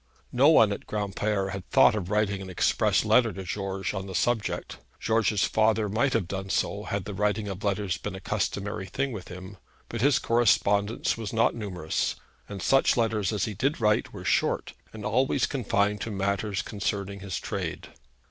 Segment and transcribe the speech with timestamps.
[0.31, 4.15] No one at Granpere had thought of writing an express letter to George on the
[4.15, 4.79] subject.
[4.99, 9.11] George's father might have done so, had the writing of letters been a customary thing
[9.11, 9.57] with him;
[9.89, 12.15] but his correspondence was not numerous,
[12.49, 17.19] and such letters as he did write were short, and always confined to matters concerning
[17.19, 17.89] his trade.